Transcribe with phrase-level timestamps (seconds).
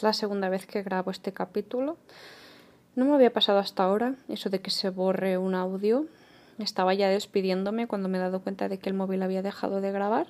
[0.00, 1.98] Es la segunda vez que grabo este capítulo.
[2.96, 6.06] No me había pasado hasta ahora eso de que se borre un audio.
[6.58, 9.92] Estaba ya despidiéndome cuando me he dado cuenta de que el móvil había dejado de
[9.92, 10.28] grabar.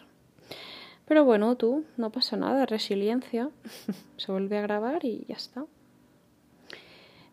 [1.07, 3.51] Pero bueno, tú, no pasa nada, resiliencia.
[4.17, 5.65] se vuelve a grabar y ya está.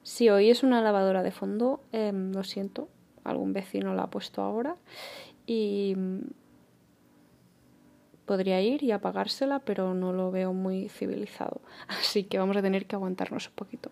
[0.03, 2.87] Si hoy es una lavadora de fondo, em, lo siento,
[3.23, 4.75] algún vecino la ha puesto ahora
[5.47, 5.95] y
[8.27, 11.61] podría ir y apagársela, pero no lo veo muy civilizado.
[11.87, 13.89] Así que vamos a tener que aguantarnos un poquito,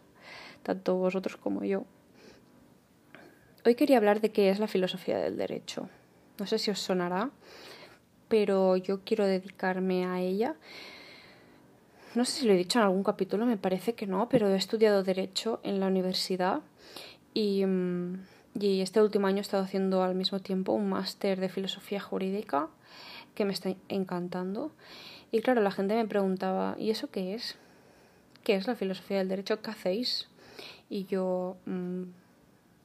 [0.62, 1.86] tanto vosotros como yo.
[3.66, 5.90] Hoy quería hablar de qué es la filosofía del derecho.
[6.38, 7.32] No sé si os sonará,
[8.28, 10.56] pero yo quiero dedicarme a ella.
[12.14, 14.56] No sé si lo he dicho en algún capítulo, me parece que no, pero he
[14.56, 16.62] estudiado derecho en la universidad
[17.34, 18.20] y, mm,
[18.54, 22.70] este último año he estado haciendo al mismo tiempo un máster de filosofía jurídica
[23.36, 24.72] que me está encantando.
[25.32, 27.58] Y claro, la gente me preguntaba, ¿y eso qué es?
[28.44, 29.62] ¿Qué es la filosofía del derecho?
[29.62, 30.28] ¿Qué hacéis?
[30.90, 32.04] Y yo, mm,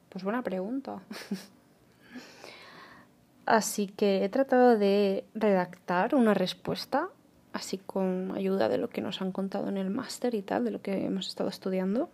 [0.08, 1.00] pues buena pregunta.
[3.46, 7.08] Así que he tratado de redactar una respuesta,
[7.52, 10.70] así con ayuda de lo que nos han contado en el máster y tal, de
[10.70, 12.10] lo que hemos estado estudiando.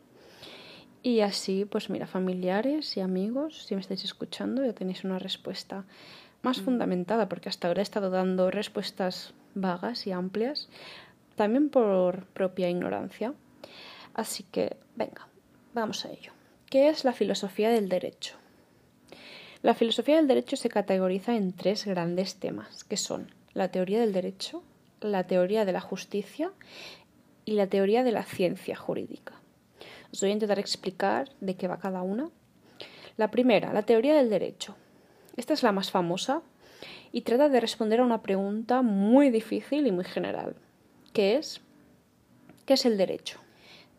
[1.03, 5.85] Y así, pues mira, familiares y amigos, si me estáis escuchando, ya tenéis una respuesta
[6.43, 10.69] más fundamentada, porque hasta ahora he estado dando respuestas vagas y amplias,
[11.35, 13.35] también por propia ignorancia.
[14.15, 15.29] Así que, venga,
[15.75, 16.33] vamos a ello.
[16.71, 18.37] ¿Qué es la filosofía del derecho?
[19.63, 24.13] La filosofía del derecho se categoriza en tres grandes temas, que son la teoría del
[24.13, 24.63] derecho,
[25.01, 26.53] la teoría de la justicia
[27.45, 29.35] y la teoría de la ciencia jurídica.
[30.13, 32.31] Os voy a intentar explicar de qué va cada una.
[33.17, 34.77] La primera, la teoría del derecho.
[35.37, 36.43] Esta es la más famosa
[37.13, 40.57] y trata de responder a una pregunta muy difícil y muy general,
[41.13, 41.61] que es
[42.65, 43.39] ¿qué es el derecho?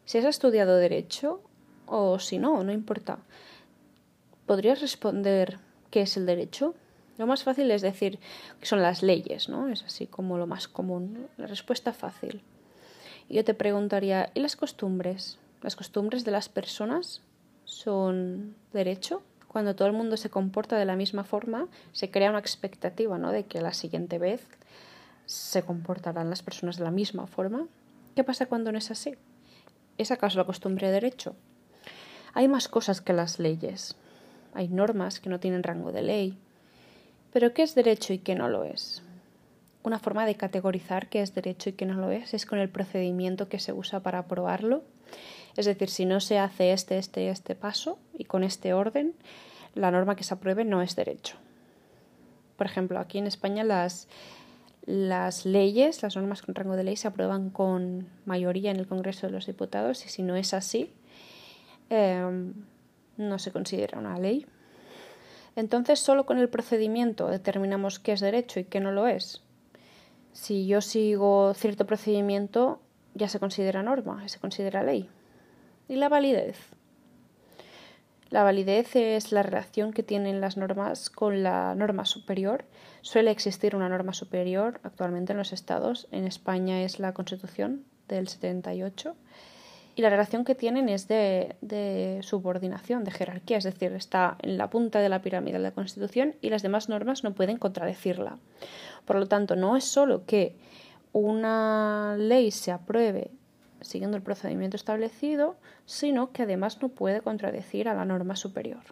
[0.05, 1.41] Si has estudiado derecho
[1.85, 3.19] o si no, no importa.
[4.45, 5.59] ¿Podrías responder
[5.91, 6.75] qué es el derecho?
[7.17, 8.19] Lo más fácil es decir
[8.59, 9.69] que son las leyes, ¿no?
[9.69, 12.41] Es así como lo más común, la respuesta fácil.
[13.27, 15.39] Y yo te preguntaría, ¿y las costumbres?
[15.61, 17.21] ¿Las costumbres de las personas
[17.65, 19.23] son derecho?
[19.57, 23.31] Cuando todo el mundo se comporta de la misma forma, se crea una expectativa ¿no?
[23.31, 24.47] de que la siguiente vez
[25.25, 27.65] se comportarán las personas de la misma forma.
[28.15, 29.15] ¿Qué pasa cuando no es así?
[29.97, 31.35] ¿Es acaso la costumbre de derecho?
[32.35, 33.95] Hay más cosas que las leyes.
[34.53, 36.37] Hay normas que no tienen rango de ley.
[37.33, 39.01] Pero ¿qué es derecho y qué no lo es?
[39.81, 42.69] Una forma de categorizar qué es derecho y qué no lo es es con el
[42.69, 44.83] procedimiento que se usa para aprobarlo.
[45.55, 49.15] Es decir, si no se hace este, este este paso y con este orden,
[49.73, 51.37] la norma que se apruebe no es derecho.
[52.57, 54.07] Por ejemplo, aquí en España las,
[54.85, 59.27] las leyes, las normas con rango de ley se aprueban con mayoría en el Congreso
[59.27, 60.91] de los Diputados y si no es así,
[61.89, 62.53] em,
[63.17, 64.45] no se considera una ley.
[65.55, 69.41] Entonces, solo con el procedimiento determinamos qué es derecho y qué no lo es.
[70.31, 72.79] Si yo sigo cierto procedimiento,
[73.15, 75.09] ya se considera norma, se considera ley.
[75.87, 76.57] ¿Y la validez?
[78.29, 82.65] La validez es la relación que tienen las normas con la norma superior.
[83.01, 86.07] Suele existir una norma superior actualmente en los estados.
[86.11, 89.15] En España es la Constitución del 78.
[89.95, 94.57] Y la relación que tienen es de, de, subordinación, de jerarquía, es decir, está en
[94.57, 98.37] la punta de la pirámide de la Constitución y las demás normas no pueden contradecirla.
[99.05, 100.55] Por lo tanto, no es solo que
[101.13, 103.31] una ley se apruebe
[103.87, 105.55] siguiendo el procedimiento establecido,
[105.85, 108.83] sino que además no puede contradecir a la norma superior.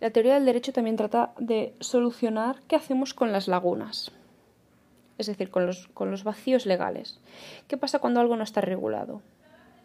[0.00, 4.12] La teoría del derecho también trata de solucionar qué hacemos con las lagunas,
[5.18, 7.20] es decir, con los, vacíos legales.
[7.66, 9.22] ¿Qué pasa cuando algo no está regulado?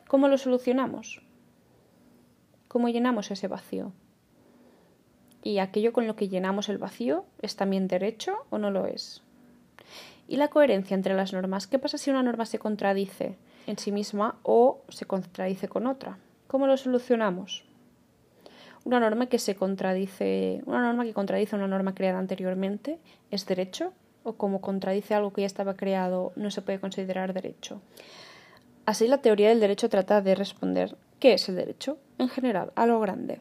[0.07, 1.23] ¿Cómo lo solucionamos?
[2.67, 3.91] ¿Cómo llenamos ese vacío?
[5.41, 9.23] ¿Y aquello con lo que llenamos el vacío es también derecho o no lo es?
[10.27, 11.67] ¿Y la coherencia entre las normas?
[11.67, 13.37] ¿Qué pasa si una norma se contradice?
[13.67, 16.17] En sí misma o se contradice con otra.
[16.47, 17.63] ¿Cómo lo solucionamos?
[18.83, 22.99] Una norma que se contradice, una norma que contradice una norma creada anteriormente
[23.31, 23.93] es derecho
[24.23, 27.81] o como contradice algo que ya estaba creado no se puede considerar derecho.
[28.85, 31.97] Así la teoría del derecho trata de responder ¿qué es el derecho?
[32.17, 33.39] En general, a lo grande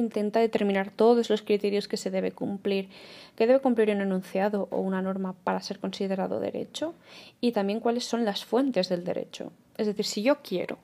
[0.00, 2.88] intenta determinar todos los criterios que se debe cumplir,
[3.36, 6.94] que debe cumplir un enunciado o una norma para ser considerado derecho
[7.40, 9.52] y también cuáles son las fuentes del derecho.
[9.76, 10.78] Es decir, si yo quiero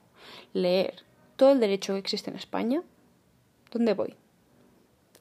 [0.52, 1.02] leer
[1.36, 2.82] todo el derecho que existe en España,
[3.72, 4.14] ¿dónde voy?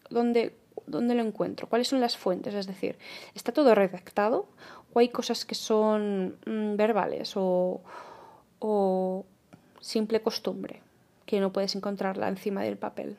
[0.10, 0.56] ¿Dónde,
[0.86, 1.68] dónde lo encuentro?
[1.68, 2.54] ¿Cuáles son las fuentes?
[2.54, 2.98] Es decir,
[3.34, 4.48] ¿está todo redactado
[4.94, 7.82] o hay cosas que son mm, verbales o,
[8.60, 9.26] o
[9.86, 10.82] simple costumbre,
[11.26, 13.18] que no puedes encontrarla encima del papel.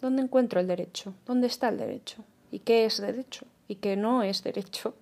[0.00, 1.14] ¿Dónde encuentro el derecho?
[1.26, 2.24] ¿Dónde está el derecho?
[2.50, 3.46] ¿Y qué es derecho?
[3.68, 4.94] ¿Y qué no es derecho?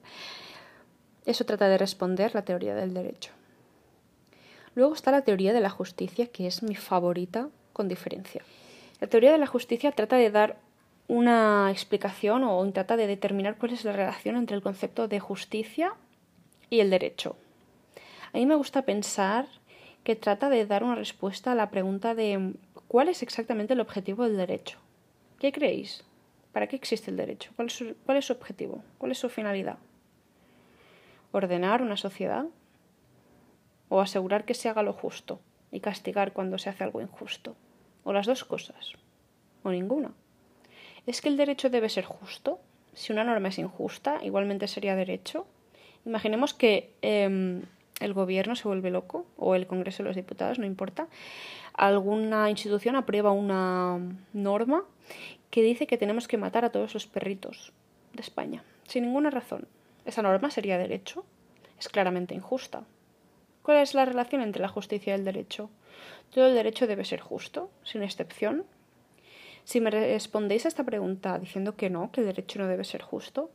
[1.24, 3.32] Eso trata de responder la teoría del derecho.
[4.74, 8.42] Luego está la teoría de la justicia, que es mi favorita con diferencia.
[9.00, 10.56] La teoría de la justicia trata de dar
[11.06, 15.94] una explicación o trata de determinar cuál es la relación entre el concepto de justicia
[16.70, 17.36] y el derecho.
[18.32, 19.46] A mí me gusta pensar
[20.04, 22.54] que trata de dar una respuesta a la pregunta de
[22.88, 24.78] cuál es exactamente el objetivo del derecho.
[25.38, 26.05] ¿Qué creéis?
[26.52, 27.52] ¿Para qué existe el derecho?
[27.55, 28.82] ¿Cuál es su, objetivo?
[28.99, 29.79] ¿Cuál es su finalidad?
[31.31, 32.46] ¿Ordenar una sociedad?
[33.88, 35.40] ¿O asegurar que se haga lo justo
[35.70, 37.55] y castigar cuando se hace algo injusto?
[38.02, 38.94] ¿O las dos cosas?
[39.62, 40.12] ¿O ninguna?
[41.06, 42.58] ¿Es que el derecho debe ser justo?
[42.93, 45.46] Si una norma es injusta, igualmente sería derecho.
[46.05, 47.62] Imaginemos que em,
[48.00, 51.06] el gobierno se vuelve loco, o el Congreso de los Diputados, no importa.
[51.78, 54.00] Alguna institución aprueba una
[54.32, 54.82] norma
[55.48, 57.72] que dice que tenemos que matar a todos los perritos
[58.14, 59.69] de España, sin ninguna razón.
[60.04, 61.25] ¿Esa norma sería derecho?
[61.78, 62.82] Es claramente injusta.
[63.62, 65.70] ¿Cuál es la relación entre la justicia y el derecho?
[66.34, 68.64] Todo el derecho debe ser justo, sin excepción,
[69.62, 73.02] si me respondéis a esta pregunta diciendo que no, que el derecho no debe ser
[73.02, 73.52] justo,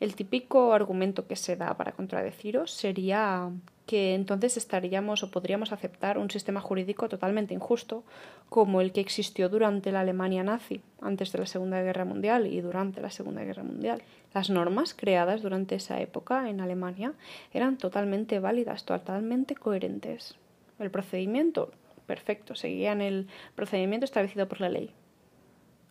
[0.00, 3.52] el típico argumento que se da para contradeciros sería
[3.92, 8.04] que entonces estaríamos o podríamos aceptar un sistema jurídico totalmente injusto
[8.48, 12.62] como el que existió durante la Alemania nazi, antes de la Segunda Guerra Mundial y
[12.62, 14.00] durante la Segunda Guerra Mundial.
[14.32, 17.12] Las normas creadas durante esa época en Alemania
[17.52, 20.36] eran totalmente válidas, totalmente coherentes.
[20.78, 21.70] El procedimiento,
[22.06, 24.94] perfecto, seguían el procedimiento establecido por la ley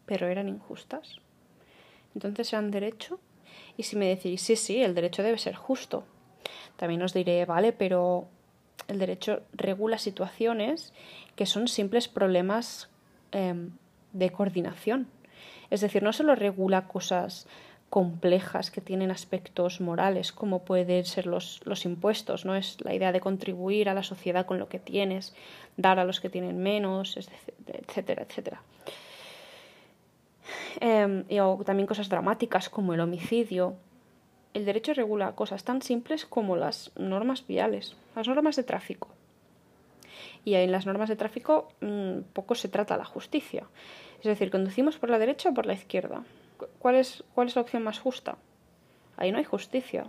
[0.08, 1.20] pero eran injustas.
[2.16, 3.20] Entonces eran derecho.
[3.78, 6.04] Y si me decís, sí, sí, el derecho debe ser justo,
[6.78, 8.28] también os diré, vale, pero
[8.88, 10.94] el derecho regula situaciones
[11.36, 12.90] que son simples problemas
[13.32, 13.72] em,
[14.14, 15.08] de coordinación.
[15.70, 17.48] Es decir, no solo regula cosas
[17.90, 22.56] complejas que tienen aspectos morales, como pueden ser los, los, impuestos, ¿no?
[22.56, 25.36] Es la idea de contribuir a la sociedad con lo que tienes,
[25.76, 28.62] dar a los que tienen menos, etcétera, etcétera.
[30.80, 33.76] Em, y también cosas dramáticas como el homicidio.
[34.54, 39.08] El derecho regula cosas tan simples como las normas viales, las normas de tráfico.
[40.44, 43.68] Y en las normas de tráfico mm, poco se trata la justicia.
[44.20, 46.24] Es decir, conducimos por la derecha o por la izquierda.
[46.80, 48.38] ¿Cuál es, ¿Cuál es la opción más justa?
[49.18, 50.08] Ahí no hay justicia.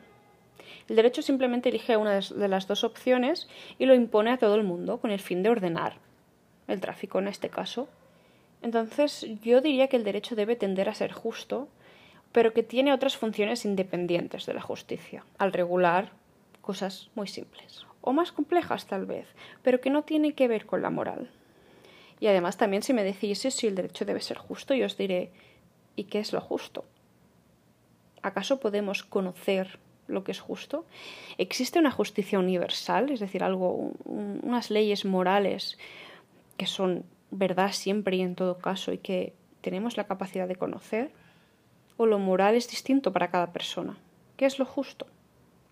[0.89, 3.49] El derecho simplemente elige una de las dos opciones
[3.79, 5.95] y lo impone a todo el mundo con el fin de ordenar
[6.69, 7.89] el tráfico en este caso.
[8.63, 11.69] Entonces yo diría que el derecho debe tender a ser justo,
[12.33, 16.13] pero que tiene otras funciones independientes de la justicia, al regular
[16.63, 19.27] cosas muy simples, o más complejas tal vez,
[19.63, 21.31] pero que no tiene que ver con la moral.
[22.21, 25.31] Y además también si me decís si el derecho debe ser justo, yo os diré,
[25.97, 26.85] ¿y qué es lo justo?
[28.23, 30.87] ¿Acaso podemos conocer lo que es justo?
[31.37, 35.79] ¿Existe una justicia universal, es decir, algo, unas leyes morales
[36.57, 41.11] que son verdad siempre y en todo caso y que tenemos la capacidad de conocer?
[41.97, 43.99] ¿O lo moral es distinto para cada persona?
[44.37, 45.07] ¿Qué es lo justo?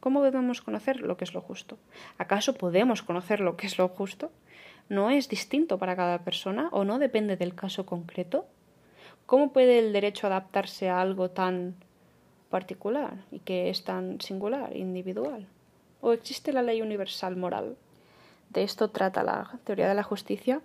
[0.01, 1.79] ¿Cómo debemos conocer lo que es lo justo?
[2.19, 4.31] ¿Acaso podemos conocer lo que es lo justo?
[4.89, 8.47] ¿No es distinto para cada persona o no depende del caso concreto?
[9.27, 11.75] ¿Cómo puede el derecho adaptarse a algo tan
[12.49, 15.47] particular y que es tan singular, individual?
[16.01, 17.77] ¿O existe la ley universal moral?
[18.51, 20.61] De esto trata la teoría de la justicia,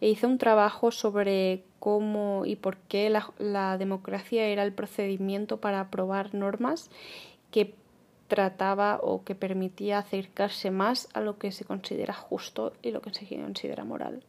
[0.00, 5.80] e hizo un trabajo sobre cómo y por qué la, democracia era el procedimiento para
[5.80, 6.90] aprobar normas
[7.50, 7.74] que
[8.26, 13.14] trataba o que permitía acercarse más a lo que se considera justo y lo que
[13.14, 14.22] se considera moral.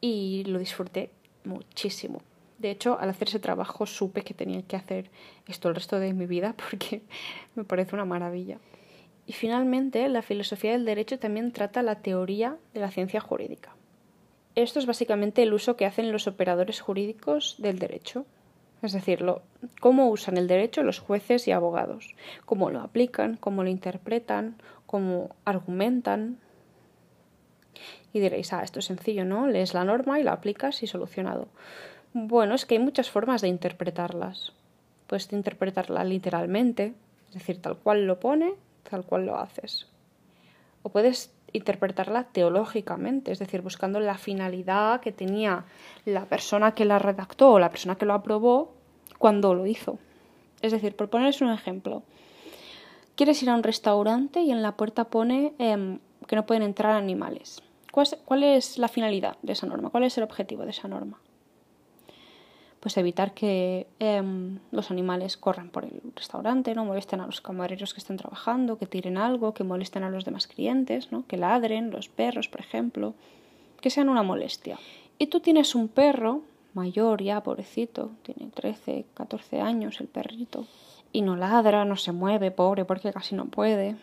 [0.00, 1.10] Y lo disfruté
[1.44, 2.20] muchísimo.
[2.58, 5.10] De hecho, al hacer ese trabajo supe que tenía que hacer
[5.46, 7.02] esto el resto de mi vida porque
[7.54, 8.58] me parece una maravilla.
[9.26, 13.74] Y finalmente, la filosofía del derecho también trata la teoría de la ciencia jurídica.
[14.54, 18.24] Esto es básicamente el uso que hacen los operadores jurídicos del derecho,
[18.82, 19.24] es decir,
[19.80, 22.14] cómo usan el derecho los jueces y abogados,
[22.44, 24.56] cómo lo aplican, cómo lo interpretan,
[24.86, 26.38] cómo argumentan.
[28.12, 29.46] Y diréis, ah, esto es sencillo, ¿no?
[29.46, 31.48] Lees la norma y la aplicas y solucionado.
[32.14, 34.52] Bueno, es que hay muchas formas de interpretarlas.
[35.06, 36.94] Puedes interpretarla literalmente,
[37.28, 38.54] es decir, tal cual lo pone,
[38.88, 39.86] tal cual lo haces.
[40.82, 45.64] O puedes interpretarla teológicamente, es decir, buscando la finalidad que tenía
[46.04, 48.74] la persona que la redactó o la persona que lo aprobó
[49.18, 49.98] cuando lo hizo.
[50.62, 52.02] Es decir, por poneros un ejemplo,
[53.14, 56.92] quieres ir a un restaurante y en la puerta pone em, que no pueden entrar
[56.92, 57.62] animales.
[57.90, 59.88] ¿Cuál es la finalidad de esa norma?
[59.88, 61.18] ¿Cuál es el objetivo de esa norma?
[62.86, 67.92] Pues evitar que em, los animales corran por el restaurante, no molesten a los camareros
[67.92, 71.26] que estén trabajando, que tiren algo, que molesten a los demás clientes, ¿no?
[71.26, 73.14] que ladren, los perros, por ejemplo,
[73.80, 74.78] que sean una molestia.
[75.18, 76.42] Y tú tienes un perro
[76.74, 80.64] mayor ya, pobrecito, tiene 13, 14 años el perrito,
[81.12, 83.96] y no ladra, no se mueve, pobre, porque casi no puede,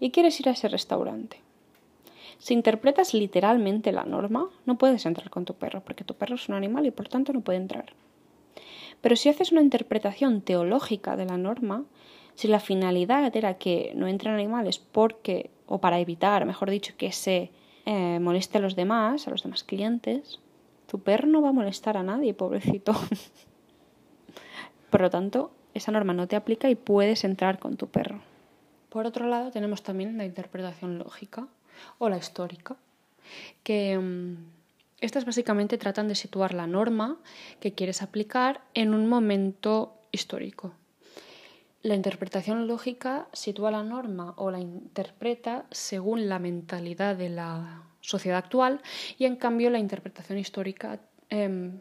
[0.00, 1.45] y quieres ir a ese restaurante.
[2.38, 6.48] Si interpretas literalmente la norma, no puedes entrar con tu perro, porque tu perro es
[6.48, 7.94] un animal y por tanto no puede entrar.
[9.00, 11.84] Pero si haces una interpretación teológica de la norma,
[12.34, 17.12] si la finalidad era que no entren animales porque, o para evitar, mejor dicho, que
[17.12, 17.50] se
[17.86, 20.40] eh, moleste a los demás, a los demás clientes,
[20.86, 22.92] tu perro no va a molestar a nadie, pobrecito.
[24.90, 28.20] Por lo tanto, esa norma no te aplica y puedes entrar con tu perro.
[28.88, 31.48] Por otro lado, tenemos también la interpretación lógica
[31.98, 32.76] o la histórica,
[33.62, 34.36] que mm,
[35.00, 37.18] estas básicamente tratan de situar la norma
[37.60, 40.72] que quieres aplicar en un momento histórico.
[41.82, 48.38] La interpretación lógica sitúa la norma o la interpreta según la mentalidad de la sociedad
[48.38, 48.80] actual
[49.18, 51.78] y en cambio la interpretación histórica em,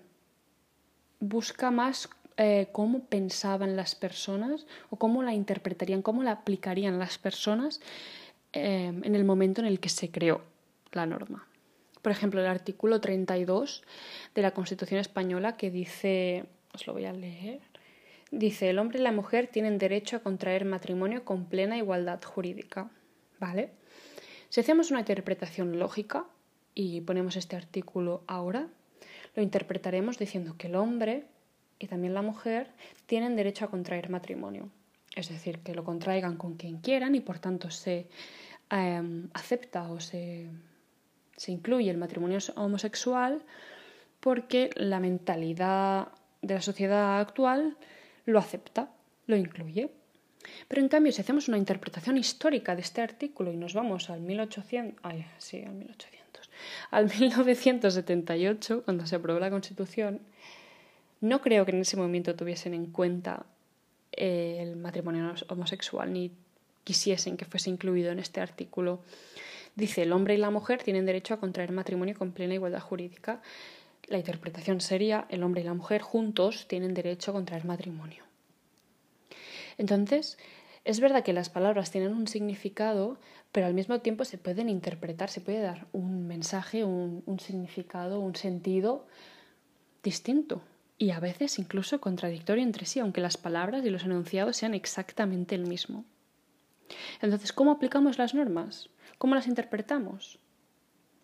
[1.20, 7.18] busca más eh, cómo pensaban las personas o cómo la interpretarían, cómo la aplicarían las
[7.18, 7.80] personas
[8.56, 10.42] em, en el momento en el que se creó
[10.92, 11.48] la norma.
[12.02, 13.84] Por ejemplo, el artículo 32
[14.34, 17.62] de la Constitución española que dice, os lo voy a leer,
[18.32, 22.90] dice, el hombre y la mujer tienen derecho a contraer matrimonio con plena igualdad jurídica.
[23.40, 23.72] ¿Vale?
[24.50, 26.26] Si hacemos una interpretación lógica
[26.74, 28.68] y ponemos este artículo ahora,
[29.36, 31.26] lo interpretaremos diciendo que el hombre
[31.80, 32.72] y también la mujer
[33.06, 34.70] tienen derecho a contraer matrimonio.
[35.16, 38.08] Es decir, que lo contraigan con quien quieran y por tanto se
[38.70, 40.50] em, acepta o se,
[41.38, 43.42] se incluye el matrimonio homosexual
[44.20, 46.10] porque la mentalidad
[46.42, 47.78] de la sociedad actual
[48.26, 48.90] lo acepta,
[49.28, 49.92] lo incluye.
[50.68, 54.22] Pero en cambio, si hacemos una interpretación histórica de este artículo y nos vamos al
[54.22, 56.50] 1800, ay, sí, al 1800,
[56.92, 60.22] al 1978, cuando se aprobó la Constitución,
[61.22, 63.46] no creo que en ese momento tuviesen en cuenta
[64.12, 66.32] eh, el matrimonio homosexual ni
[66.86, 69.01] quisiesen que fuese incluido en este artículo.
[69.75, 73.42] Dice, el hombre y la mujer tienen derecho a contraer matrimonio con plena igualdad jurídica.
[74.08, 78.24] La interpretación sería, el hombre y la mujer juntos tienen derecho a contraer matrimonio.
[79.77, 80.38] Entonces,
[80.86, 83.18] es verdad que las palabras tienen un significado,
[83.51, 88.36] pero al mismo tiempo se pueden interpretar, se puede dar un mensaje, un, significado, un
[88.36, 89.08] sentido
[90.04, 90.62] distinto
[90.98, 95.56] y a veces incluso contradictorio entre sí, aunque las palabras y los enunciados sean exactamente
[95.56, 96.06] el mismo.
[97.22, 98.89] Entonces, ¿cómo aplicamos las normas?
[99.18, 100.39] ¿Cómo las interpretamos?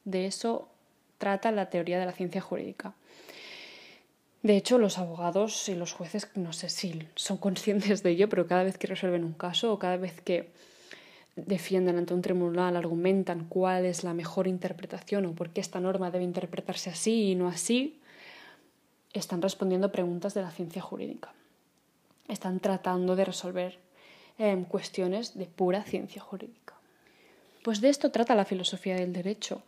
[0.05, 0.69] De eso
[1.17, 2.93] trata la teoría de la ciencia jurídica.
[4.43, 8.47] De hecho, los abogados y los jueces, no sé si son conscientes de ello, pero
[8.47, 10.49] cada vez que resuelven un caso o cada vez que
[11.35, 16.11] defienden ante un tribunal, argumentan cuál es la mejor interpretación o por qué esta norma
[16.11, 17.99] debe interpretarse así y no así,
[19.13, 21.33] están respondiendo preguntas de la ciencia jurídica.
[22.27, 23.79] Están tratando de resolver
[24.41, 26.73] em, cuestiones de pura ciencia jurídica.
[27.63, 29.61] Pues de esto trata la filosofía del derecho,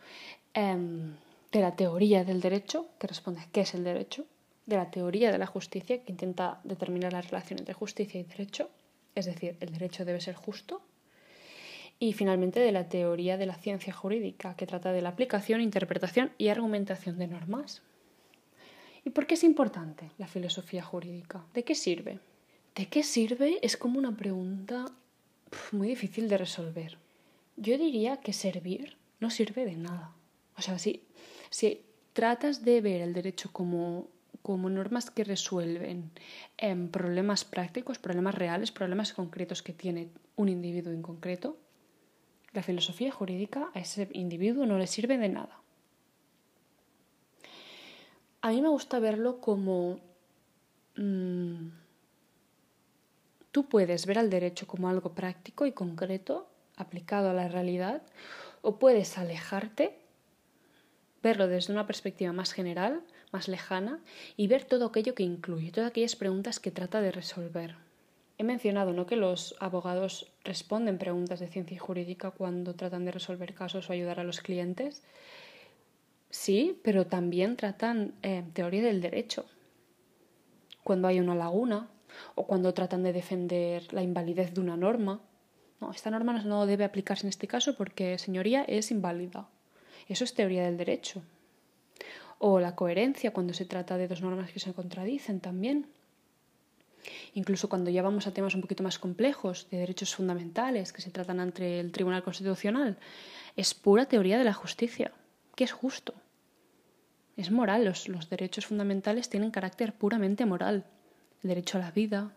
[0.56, 1.14] em,
[1.52, 4.26] de la teoría del derecho, que responde qué es el derecho,
[4.66, 8.72] de la teoría de la justicia, que intenta determinar la relación entre justicia y derecho,
[9.14, 10.82] es decir, el derecho debe ser justo,
[12.00, 16.32] y finalmente de la teoría de la ciencia jurídica, que trata de la aplicación, interpretación
[16.40, 17.84] y argumentación de normas.
[19.06, 21.46] ¿Y por qué es importante la filosofía jurídica?
[21.54, 22.18] ¿De qué sirve?
[22.76, 23.60] ¿De qué sirve?
[23.62, 24.86] Es como una pregunta
[25.72, 26.98] muy difícil de resolver.
[27.56, 30.14] Yo diría que servir no sirve de nada.
[30.58, 31.04] O sea, si,
[31.50, 31.82] si
[32.14, 34.08] tratas de ver el derecho como
[34.44, 36.12] como normas que resuelven
[36.58, 41.58] em, problemas prácticos, problemas reales, problemas concretos que tiene un individuo en concreto,
[42.52, 45.60] la filosofía jurídica a ese individuo no le sirve de nada.
[48.42, 50.02] A mí me gusta verlo como
[50.98, 51.68] mm,
[53.54, 58.02] tú puedes ver al derecho como algo práctico y concreto aplicado a la realidad
[58.62, 59.98] o puedes alejarte,
[61.22, 64.00] verlo desde una perspectiva más general más lejana
[64.38, 67.76] y ver todo aquello que incluye, todas aquellas preguntas que trata de resolver.
[68.38, 69.06] He mencionado ¿no?
[69.06, 74.20] que los abogados responden preguntas de ciencia jurídica cuando tratan de resolver casos o ayudar
[74.20, 75.04] a los clientes.
[76.30, 79.46] Sí, pero también tratan eh, teoría del derecho.
[80.84, 81.90] Cuando hay una laguna
[82.36, 85.22] o cuando tratan de defender la invalidez de una norma,
[85.80, 89.48] no, esta norma no debe aplicarse en este caso porque, señoría, es inválida.
[90.08, 91.22] Eso es teoría del derecho.
[92.40, 95.88] O la coherencia cuando se trata de dos normas que se contradicen también.
[97.34, 101.12] Incluso cuando ya vamos a temas un poquito más complejos de derechos fundamentales que se
[101.12, 102.98] tratan ante el Tribunal Constitucional,
[103.56, 105.12] es pura teoría de la justicia,
[105.56, 106.14] que es justo.
[107.36, 110.86] Es moral, los, los derechos fundamentales tienen carácter puramente moral.
[111.44, 112.34] El derecho a la vida,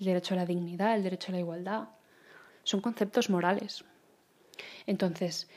[0.00, 1.88] el derecho a la dignidad, el derecho a la igualdad,
[2.64, 3.84] son conceptos morales.
[4.86, 5.48] Entonces,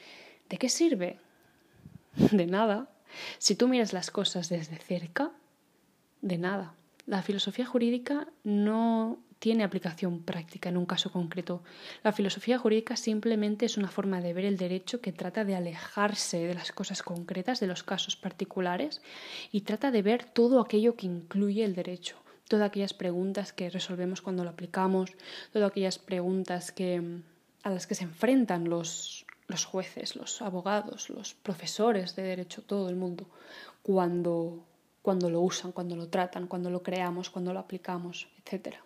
[0.50, 1.20] ¿de qué sirve?
[2.32, 2.90] De nada.
[3.38, 5.32] Si tú miras las cosas desde cerca,
[6.22, 6.76] de nada.
[7.06, 11.64] La filosofía jurídica no tiene aplicación práctica en un caso concreto.
[12.04, 16.46] La filosofía jurídica simplemente es una forma de ver el derecho que trata de alejarse
[16.46, 19.02] de las cosas concretas, de los casos particulares,
[19.52, 22.18] y trata de ver todo aquello que incluye el derecho,
[22.52, 25.12] todas aquellas preguntas que resolvemos cuando lo aplicamos,
[25.54, 27.02] todas aquellas preguntas que,
[27.64, 32.90] a las que se enfrentan los, los jueces, los abogados, los profesores de derecho, todo
[32.90, 33.26] el mundo,
[33.82, 34.66] cuando,
[35.02, 38.84] cuando lo usan, cuando lo tratan, cuando lo creamos, cuando lo aplicamos, etcétera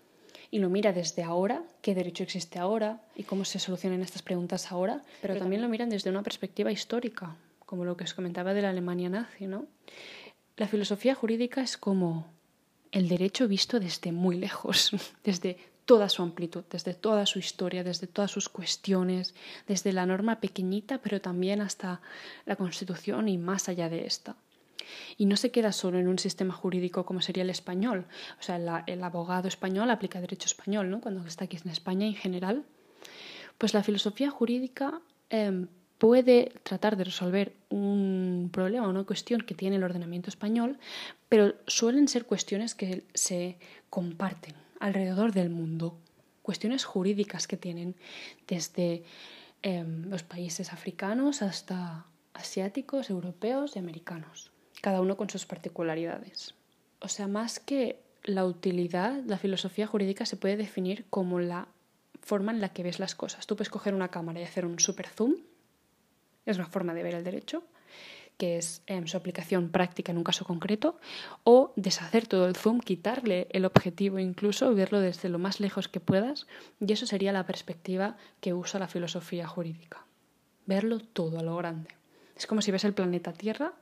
[0.51, 4.72] y lo mira desde ahora, qué derecho existe ahora y cómo se solucionan estas preguntas
[4.72, 8.62] ahora, pero, también lo miran desde una perspectiva histórica, como lo que os comentaba de
[8.62, 9.65] la Alemania nazi, ¿no?
[10.55, 12.35] La filosofía jurídica es como
[12.95, 14.91] el derecho visto desde muy lejos,
[15.23, 19.35] desde toda su amplitud, desde toda su historia, desde todas sus cuestiones,
[19.67, 22.01] desde la norma pequeñita, pero también hasta
[22.45, 24.37] la Constitución y más allá de esta.
[25.17, 28.05] Y no se queda solo en un sistema jurídico como sería el español.
[28.39, 31.01] O sea, el abogado español aplica derecho español, ¿no?
[31.01, 32.63] Cuando está aquí en España en general.
[33.57, 39.55] Pues la filosofía jurídica em, puede tratar de resolver un problema o una cuestión que
[39.55, 40.77] tiene el ordenamiento español,
[41.29, 43.58] pero suelen ser cuestiones que se
[43.89, 45.97] comparten alrededor del mundo.
[46.41, 47.95] Cuestiones jurídicas que tienen
[48.47, 49.03] desde
[49.62, 54.51] em, los países africanos hasta asiáticos, europeos y americanos
[54.86, 56.53] cada uno con sus particularidades.
[56.99, 61.67] O sea, más que la utilidad, la filosofía jurídica se puede definir como la
[62.21, 63.47] forma en la que ves las cosas.
[63.47, 65.38] Tú puedes coger una cámara y hacer un super zoom,
[66.45, 67.63] es una forma de ver el derecho,
[68.38, 70.99] que es em, su aplicación práctica en un caso concreto,
[71.43, 75.99] o deshacer todo el zoom, quitarle el objetivo incluso, verlo desde lo más lejos que
[75.99, 76.47] puedas,
[76.79, 80.05] y eso sería la perspectiva que usa la filosofía jurídica.
[80.65, 81.89] Verlo todo a lo grande.
[82.36, 83.73] Es como si ves el planeta Tierra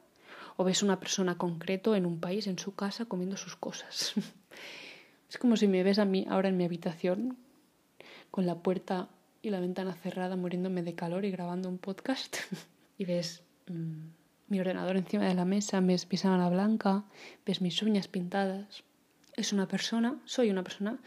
[0.58, 4.14] o ves una persona concreto en un país, en su casa, comiendo sus cosas.
[5.30, 7.38] es como si me ves a mí ahora en mi habitación,
[8.30, 9.10] con la puerta
[9.44, 12.38] y la ventana cerrada, muriéndome de calor y grabando un podcast,
[12.98, 14.08] y ves mm,
[14.48, 16.18] mi ordenador encima de la mesa, ves mi
[16.50, 17.04] blanca,
[17.46, 18.84] ves mis uñas pintadas.
[19.36, 20.98] Es una persona, soy una persona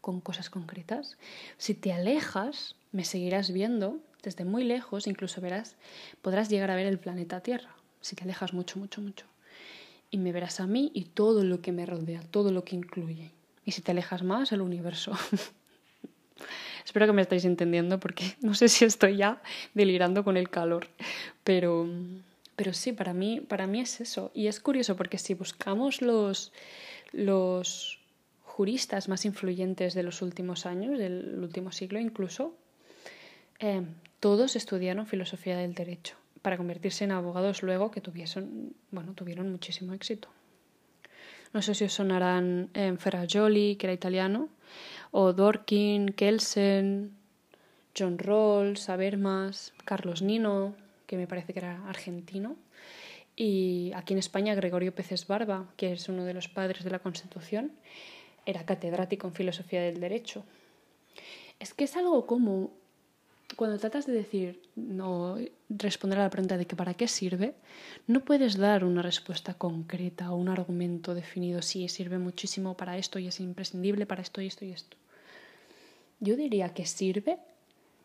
[0.00, 1.16] con cosas concretas.
[1.56, 5.76] Si te alejas, me seguirás viendo desde muy lejos, incluso verás,
[6.20, 9.24] podrás llegar a ver el planeta Tierra si te alejas mucho, mucho, mucho.
[10.10, 13.32] Y me verás a mí y todo lo que me rodea, todo lo que incluye.
[13.64, 15.12] Y si te alejas más, el universo.
[16.84, 19.40] Espero que me estáis entendiendo porque no sé si estoy ya
[19.74, 20.88] delirando con el calor,
[21.42, 21.88] pero,
[22.56, 24.30] pero sí, para mí, para mí es eso.
[24.34, 26.52] Y es curioso porque si buscamos los,
[27.12, 28.00] los
[28.42, 32.54] juristas más influyentes de los últimos años, del último siglo incluso,
[33.58, 33.82] eh,
[34.20, 39.94] todos estudiaron filosofía del derecho para convertirse en abogados luego que tuviesen, bueno, tuvieron muchísimo
[39.94, 40.28] éxito.
[41.54, 44.50] No sé si os sonarán en Ferrajoli, que era italiano,
[45.16, 47.14] o Dorkin, Kelsen,
[47.96, 50.74] John Rawls, Habermas, Carlos Nino,
[51.06, 52.56] que me parece que era argentino,
[53.36, 56.98] y aquí en España Gregorio Peces Barba, que es uno de los padres de la
[56.98, 57.70] Constitución,
[58.44, 60.42] era catedrático en filosofía del derecho.
[61.60, 62.72] Es que es algo como
[63.56, 65.36] cuando tratas de decir, no
[65.68, 67.54] responder a la pregunta de que para qué sirve,
[68.06, 73.18] no puedes dar una respuesta concreta o un argumento definido, sí, sirve muchísimo para esto
[73.18, 74.96] y es imprescindible para esto y esto y esto.
[76.20, 77.38] Yo diría que sirve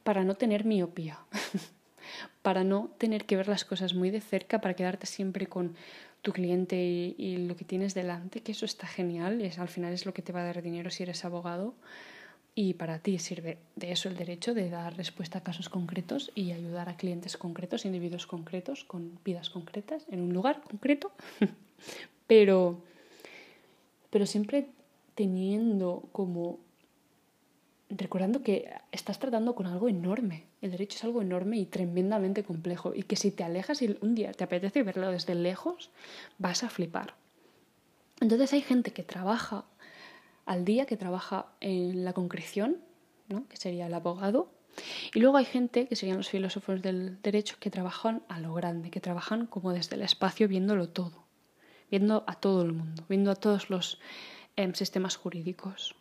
[0.03, 1.19] para no tener miopía,
[2.41, 5.75] para no tener que ver las cosas muy de cerca, para quedarte siempre con
[6.21, 9.93] tu cliente y, y lo que tienes delante, que eso está genial, es, al final
[9.93, 11.75] es lo que te va a dar dinero si eres abogado
[12.55, 16.51] y para ti sirve de eso el derecho de dar respuesta a casos concretos y
[16.51, 21.11] ayudar a clientes concretos, individuos concretos, con vidas concretas, en un lugar concreto,
[22.27, 22.81] pero,
[24.09, 24.67] pero siempre
[25.15, 26.59] teniendo como
[27.89, 30.45] recordando que estás tratando con algo enorme.
[30.61, 34.15] El derecho es algo enorme y tremendamente complejo y que si te alejas y un
[34.15, 35.89] día te apetece verlo desde lejos,
[36.37, 37.15] vas a flipar.
[38.21, 39.65] Entonces hay gente que trabaja
[40.49, 42.77] al día que trabaja en la concreción,
[43.27, 43.47] ¿no?
[43.47, 44.51] que sería el abogado,
[45.13, 48.89] Y luego hay gente, que serían los filósofos del derecho, que trabajan a lo grande,
[48.89, 51.27] que trabajan como desde el espacio viéndolo todo,
[51.91, 53.99] viendo a todo el mundo, viendo a todos los
[54.55, 55.95] em, sistemas jurídicos,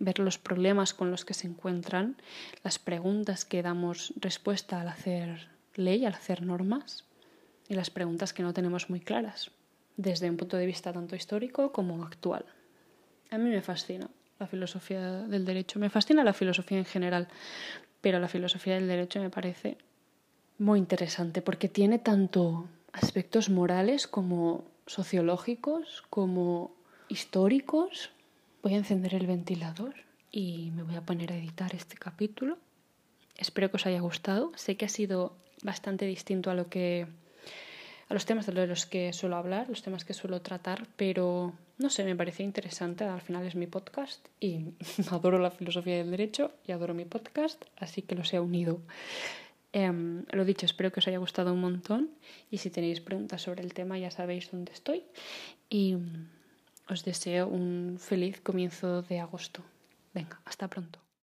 [0.00, 2.16] ver los problemas con los que se encuentran,
[2.64, 7.04] las preguntas que damos respuesta al hacer ley, al hacer normas,
[7.68, 9.52] y las preguntas que no tenemos muy claras,
[9.96, 12.44] desde un punto de vista tanto histórico como actual.
[13.34, 17.26] A mí me fascina la filosofía del derecho, me fascina la filosofía en general,
[18.00, 19.76] pero la filosofía del derecho me parece
[20.58, 26.76] muy interesante porque tiene tanto aspectos morales como sociológicos, como
[27.08, 28.10] históricos.
[28.62, 29.94] Voy a encender el ventilador
[30.30, 32.56] y me voy a poner a editar este capítulo.
[33.36, 34.52] Espero que os haya gustado.
[34.54, 37.08] Sé que ha sido bastante distinto a lo que
[38.08, 41.90] a los temas de los que suelo hablar, los temas que suelo tratar, pero no
[41.90, 43.04] sé, me parecía interesante.
[43.04, 44.74] Al final es mi podcast y
[45.10, 48.80] adoro la filosofía del derecho y adoro mi podcast, así que los he unido.
[49.72, 52.10] Em, lo dicho, espero que os haya gustado un montón
[52.50, 55.02] y si tenéis preguntas sobre el tema ya sabéis dónde estoy
[55.68, 55.96] y
[56.88, 59.64] os deseo un feliz comienzo de agosto.
[60.12, 61.03] Venga, hasta pronto.